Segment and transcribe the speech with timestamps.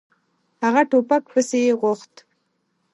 [0.63, 2.13] هغه ټوپک پسې غوښت.